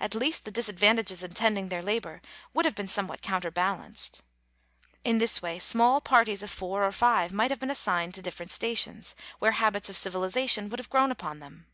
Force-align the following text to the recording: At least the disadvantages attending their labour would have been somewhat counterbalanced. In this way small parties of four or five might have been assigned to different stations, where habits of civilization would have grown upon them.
At 0.00 0.14
least 0.14 0.44
the 0.44 0.50
disadvantages 0.50 1.22
attending 1.22 1.68
their 1.70 1.80
labour 1.80 2.20
would 2.52 2.66
have 2.66 2.74
been 2.74 2.86
somewhat 2.88 3.22
counterbalanced. 3.22 4.22
In 5.02 5.16
this 5.16 5.40
way 5.40 5.58
small 5.58 6.02
parties 6.02 6.42
of 6.42 6.50
four 6.50 6.84
or 6.84 6.92
five 6.92 7.32
might 7.32 7.50
have 7.50 7.60
been 7.60 7.70
assigned 7.70 8.12
to 8.16 8.20
different 8.20 8.52
stations, 8.52 9.14
where 9.38 9.52
habits 9.52 9.88
of 9.88 9.96
civilization 9.96 10.68
would 10.68 10.78
have 10.78 10.90
grown 10.90 11.10
upon 11.10 11.38
them. 11.40 11.68